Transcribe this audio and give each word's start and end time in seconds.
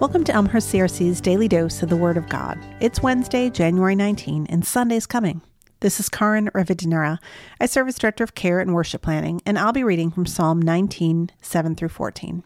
Welcome 0.00 0.24
to 0.24 0.32
Elmhurst 0.32 0.72
CRC's 0.72 1.20
Daily 1.20 1.46
Dose 1.46 1.82
of 1.82 1.90
the 1.90 1.96
Word 1.96 2.16
of 2.16 2.26
God. 2.30 2.58
It's 2.80 3.02
Wednesday, 3.02 3.50
January 3.50 3.94
19, 3.94 4.46
and 4.46 4.64
Sunday's 4.64 5.04
coming. 5.04 5.42
This 5.80 6.00
is 6.00 6.08
Karin 6.08 6.48
Rivadinera. 6.54 7.18
I 7.60 7.66
serve 7.66 7.86
as 7.86 7.98
Director 7.98 8.24
of 8.24 8.34
Care 8.34 8.60
and 8.60 8.72
Worship 8.72 9.02
Planning, 9.02 9.42
and 9.44 9.58
I'll 9.58 9.74
be 9.74 9.84
reading 9.84 10.10
from 10.10 10.24
Psalm 10.24 10.62
19, 10.62 11.32
7 11.42 11.74
through 11.74 11.90
14. 11.90 12.42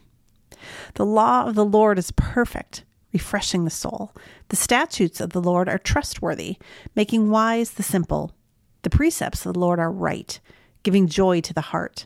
The 0.95 1.05
law 1.05 1.47
of 1.47 1.55
the 1.55 1.63
Lord 1.63 1.97
is 1.97 2.11
perfect, 2.11 2.83
refreshing 3.13 3.63
the 3.63 3.71
soul. 3.71 4.13
The 4.49 4.57
statutes 4.57 5.21
of 5.21 5.29
the 5.29 5.41
Lord 5.41 5.69
are 5.69 5.77
trustworthy, 5.77 6.57
making 6.93 7.29
wise 7.29 7.71
the 7.71 7.83
simple. 7.83 8.33
The 8.81 8.89
precepts 8.89 9.45
of 9.45 9.53
the 9.53 9.59
Lord 9.61 9.79
are 9.79 9.93
right, 9.93 10.37
giving 10.83 11.07
joy 11.07 11.39
to 11.39 11.53
the 11.53 11.61
heart. 11.61 12.05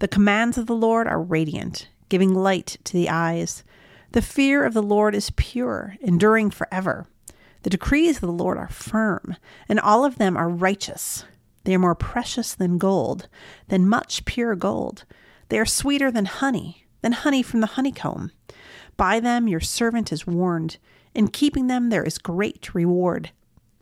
The 0.00 0.08
commands 0.08 0.58
of 0.58 0.66
the 0.66 0.76
Lord 0.76 1.06
are 1.06 1.22
radiant, 1.22 1.88
giving 2.10 2.34
light 2.34 2.76
to 2.84 2.92
the 2.92 3.08
eyes. 3.08 3.64
The 4.12 4.20
fear 4.20 4.62
of 4.62 4.74
the 4.74 4.82
Lord 4.82 5.14
is 5.14 5.30
pure, 5.30 5.96
enduring 6.02 6.50
forever. 6.50 7.06
The 7.62 7.70
decrees 7.70 8.16
of 8.16 8.20
the 8.20 8.30
Lord 8.30 8.58
are 8.58 8.68
firm, 8.68 9.36
and 9.70 9.80
all 9.80 10.04
of 10.04 10.18
them 10.18 10.36
are 10.36 10.50
righteous. 10.50 11.24
They 11.64 11.74
are 11.74 11.78
more 11.78 11.94
precious 11.94 12.54
than 12.54 12.76
gold, 12.76 13.26
than 13.68 13.88
much 13.88 14.26
pure 14.26 14.54
gold. 14.54 15.06
They 15.48 15.58
are 15.58 15.64
sweeter 15.64 16.10
than 16.10 16.26
honey, 16.26 16.84
than 17.00 17.12
honey 17.12 17.42
from 17.42 17.62
the 17.62 17.68
honeycomb. 17.68 18.32
By 18.98 19.18
them 19.18 19.48
your 19.48 19.60
servant 19.60 20.12
is 20.12 20.26
warned. 20.26 20.76
In 21.14 21.28
keeping 21.28 21.68
them 21.68 21.88
there 21.88 22.04
is 22.04 22.18
great 22.18 22.74
reward. 22.74 23.30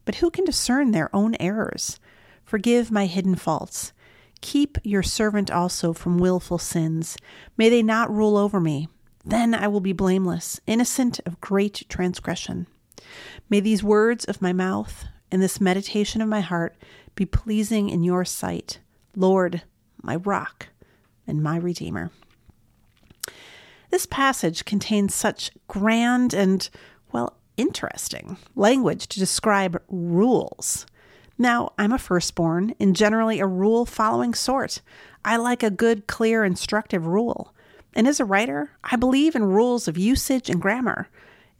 But 0.04 0.16
who 0.16 0.30
can 0.30 0.44
discern 0.44 0.92
their 0.92 1.14
own 1.14 1.34
errors? 1.40 1.98
Forgive 2.44 2.92
my 2.92 3.06
hidden 3.06 3.34
faults. 3.34 3.92
Keep 4.42 4.78
your 4.84 5.02
servant 5.02 5.50
also 5.50 5.92
from 5.92 6.18
wilful 6.18 6.58
sins. 6.58 7.16
May 7.56 7.68
they 7.68 7.82
not 7.82 8.14
rule 8.14 8.36
over 8.36 8.60
me. 8.60 8.86
Then 9.24 9.54
I 9.54 9.68
will 9.68 9.80
be 9.80 9.92
blameless, 9.92 10.60
innocent 10.66 11.20
of 11.26 11.40
great 11.40 11.84
transgression. 11.88 12.66
May 13.48 13.60
these 13.60 13.82
words 13.82 14.24
of 14.24 14.40
my 14.40 14.52
mouth 14.52 15.04
and 15.30 15.42
this 15.42 15.60
meditation 15.60 16.20
of 16.20 16.28
my 16.28 16.40
heart 16.40 16.76
be 17.14 17.26
pleasing 17.26 17.90
in 17.90 18.02
your 18.02 18.24
sight, 18.24 18.80
Lord, 19.14 19.62
my 20.02 20.16
rock 20.16 20.68
and 21.26 21.42
my 21.42 21.56
redeemer. 21.56 22.10
This 23.90 24.06
passage 24.06 24.64
contains 24.64 25.14
such 25.14 25.50
grand 25.68 26.32
and, 26.32 26.68
well, 27.12 27.36
interesting 27.56 28.38
language 28.54 29.08
to 29.08 29.18
describe 29.18 29.82
rules. 29.88 30.86
Now, 31.36 31.72
I'm 31.78 31.92
a 31.92 31.98
firstborn 31.98 32.74
and 32.78 32.94
generally 32.94 33.40
a 33.40 33.46
rule 33.46 33.84
following 33.84 34.34
sort. 34.34 34.80
I 35.24 35.36
like 35.36 35.62
a 35.62 35.70
good, 35.70 36.06
clear, 36.06 36.44
instructive 36.44 37.06
rule. 37.06 37.54
And 37.94 38.06
as 38.06 38.20
a 38.20 38.24
writer, 38.24 38.70
I 38.84 38.96
believe 38.96 39.34
in 39.34 39.44
rules 39.44 39.88
of 39.88 39.98
usage 39.98 40.48
and 40.48 40.60
grammar. 40.60 41.08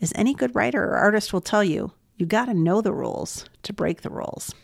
As 0.00 0.12
any 0.14 0.34
good 0.34 0.55
writer 0.55 0.84
or 0.84 0.97
artist 0.97 1.33
will 1.33 1.41
tell 1.41 1.64
you, 1.64 1.92
you 2.17 2.27
got 2.27 2.47
to 2.47 2.55
know 2.55 2.81
the 2.81 2.92
rules 2.92 3.45
to 3.62 3.72
break 3.72 4.03
the 4.03 4.11
rules. 4.11 4.55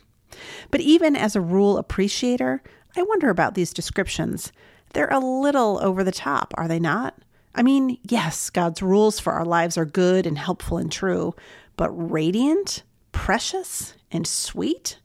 But 0.70 0.80
even 0.80 1.16
as 1.16 1.34
a 1.34 1.40
rule 1.40 1.78
appreciator, 1.78 2.62
I 2.96 3.02
wonder 3.02 3.30
about 3.30 3.54
these 3.54 3.72
descriptions. 3.72 4.52
They're 4.92 5.08
a 5.08 5.18
little 5.18 5.78
over 5.82 6.04
the 6.04 6.12
top, 6.12 6.54
are 6.56 6.68
they 6.68 6.78
not? 6.78 7.14
I 7.54 7.62
mean, 7.62 7.98
yes, 8.02 8.50
God's 8.50 8.82
rules 8.82 9.18
for 9.18 9.32
our 9.32 9.44
lives 9.44 9.78
are 9.78 9.86
good 9.86 10.26
and 10.26 10.36
helpful 10.36 10.78
and 10.78 10.92
true, 10.92 11.34
but 11.76 11.90
radiant, 11.90 12.82
precious, 13.12 13.94
and 14.10 14.26
sweet? 14.26 14.98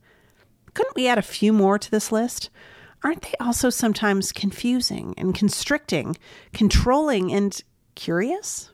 Couldn't 0.73 0.95
we 0.95 1.07
add 1.07 1.17
a 1.17 1.23
few 1.23 1.53
more 1.53 1.79
to 1.79 1.91
this 1.91 2.11
list? 2.11 2.49
Aren't 3.03 3.23
they 3.23 3.33
also 3.39 3.69
sometimes 3.69 4.31
confusing 4.31 5.13
and 5.17 5.35
constricting, 5.35 6.17
controlling, 6.53 7.31
and 7.31 7.61
curious? 7.95 8.71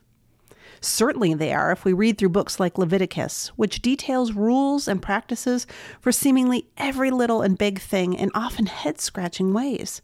Certainly 0.80 1.34
they 1.34 1.52
are 1.52 1.72
if 1.72 1.84
we 1.84 1.92
read 1.92 2.18
through 2.18 2.28
books 2.28 2.60
like 2.60 2.78
Leviticus, 2.78 3.48
which 3.56 3.82
details 3.82 4.32
rules 4.32 4.86
and 4.86 5.02
practices 5.02 5.66
for 6.00 6.12
seemingly 6.12 6.68
every 6.76 7.10
little 7.10 7.42
and 7.42 7.58
big 7.58 7.80
thing 7.80 8.14
in 8.14 8.30
often 8.34 8.66
head 8.66 9.00
scratching 9.00 9.52
ways. 9.52 10.00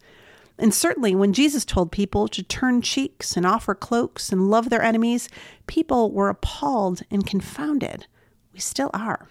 And 0.57 0.73
certainly 0.73 1.15
when 1.15 1.33
Jesus 1.33 1.65
told 1.65 1.91
people 1.91 2.27
to 2.29 2.43
turn 2.43 2.81
cheeks 2.81 3.35
and 3.35 3.45
offer 3.45 3.75
cloaks 3.75 4.31
and 4.31 4.49
love 4.49 4.69
their 4.69 4.81
enemies, 4.81 5.29
people 5.67 6.11
were 6.11 6.29
appalled 6.29 7.01
and 7.11 7.25
confounded. 7.27 8.07
We 8.53 8.59
still 8.59 8.89
are. 8.93 9.27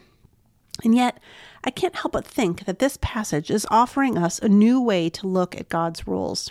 And 0.82 0.94
yet, 0.94 1.20
I 1.62 1.70
can't 1.70 1.96
help 1.96 2.12
but 2.12 2.26
think 2.26 2.64
that 2.64 2.78
this 2.78 2.98
passage 3.00 3.50
is 3.50 3.66
offering 3.70 4.18
us 4.18 4.38
a 4.38 4.48
new 4.48 4.80
way 4.80 5.08
to 5.10 5.26
look 5.26 5.54
at 5.54 5.68
God's 5.68 6.06
rules. 6.06 6.50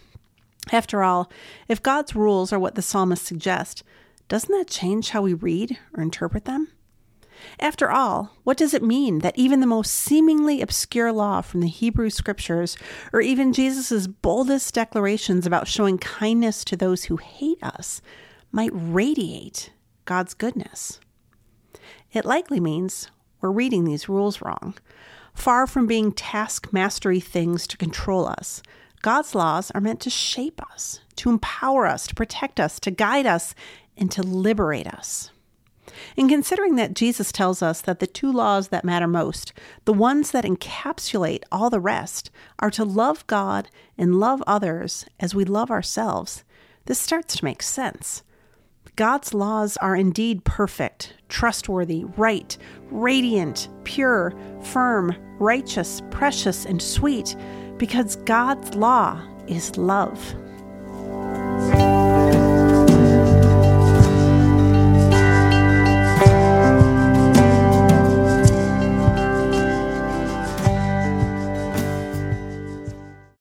After 0.72 1.04
all, 1.04 1.30
if 1.68 1.84
God's 1.84 2.16
rules 2.16 2.54
are 2.54 2.60
what 2.60 2.76
the 2.76 2.82
psalmist 2.82 3.26
suggests, 3.26 3.84
doesn't 4.30 4.56
that 4.58 4.70
change 4.70 5.10
how 5.10 5.22
we 5.22 5.34
read 5.34 5.78
or 5.94 6.02
interpret 6.02 6.46
them? 6.46 6.70
After 7.60 7.92
all, 7.92 8.32
what 8.44 8.58
does 8.58 8.74
it 8.74 8.82
mean 8.82 9.20
that 9.20 9.38
even 9.38 9.60
the 9.60 9.68
most 9.68 9.92
seemingly 9.92 10.62
obscure 10.62 11.12
law 11.12 11.42
from 11.42 11.60
the 11.60 11.68
Hebrew 11.68 12.10
scriptures, 12.10 12.78
or 13.12 13.20
even 13.20 13.52
Jesus' 13.52 14.08
boldest 14.08 14.74
declarations 14.74 15.46
about 15.46 15.68
showing 15.68 15.98
kindness 15.98 16.64
to 16.66 16.78
those 16.78 17.06
who 17.06 17.18
hate 17.18 17.62
us, 17.62 18.02
might 18.52 18.72
radiate 18.74 19.72
God's 20.06 20.34
goodness? 20.34 21.02
It 22.14 22.24
likely 22.24 22.62
means 22.62 23.10
we're 23.44 23.52
reading 23.52 23.84
these 23.84 24.08
rules 24.08 24.42
wrong. 24.42 24.74
Far 25.34 25.68
from 25.68 25.86
being 25.86 26.14
task 26.14 26.72
mastery 26.72 27.20
things 27.20 27.68
to 27.68 27.78
control 27.78 28.26
us, 28.26 28.64
God's 29.02 29.36
laws 29.36 29.70
are 29.72 29.82
meant 29.82 30.00
to 30.02 30.10
shape 30.10 30.62
us, 30.72 31.02
to 31.18 31.30
empower 31.30 31.86
us, 31.86 32.08
to 32.08 32.16
protect 32.16 32.58
us, 32.58 32.80
to 32.80 32.90
guide 32.90 33.26
us, 33.26 33.54
and 33.98 34.10
to 34.12 34.24
liberate 34.24 34.88
us. 34.88 35.30
In 36.16 36.30
considering 36.30 36.78
that 36.78 36.94
Jesus 36.94 37.34
tells 37.34 37.62
us 37.62 37.82
that 37.82 38.00
the 38.00 38.08
two 38.08 38.32
laws 38.32 38.70
that 38.70 38.86
matter 38.86 39.08
most, 39.08 39.52
the 39.84 39.92
ones 39.92 40.32
that 40.32 40.46
encapsulate 40.46 41.44
all 41.52 41.70
the 41.70 41.82
rest, 41.82 42.32
are 42.60 42.72
to 42.72 42.86
love 42.86 43.28
God 43.28 43.70
and 43.98 44.22
love 44.22 44.42
others 44.48 45.06
as 45.20 45.36
we 45.36 45.44
love 45.44 45.70
ourselves, 45.70 46.46
this 46.86 47.00
starts 47.00 47.36
to 47.36 47.46
make 47.46 47.62
sense. 47.62 48.24
God's 48.96 49.34
laws 49.34 49.76
are 49.78 49.96
indeed 49.96 50.44
perfect, 50.44 51.16
trustworthy, 51.28 52.06
right, 52.16 52.56
radiant, 52.92 53.68
pure, 53.86 54.36
firm, 54.62 55.16
righteous, 55.40 56.04
precious, 56.12 56.64
and 56.66 56.80
sweet, 56.80 57.36
because 57.78 58.18
God's 58.18 58.76
law 58.76 59.20
is 59.48 59.76
love. 59.78 60.36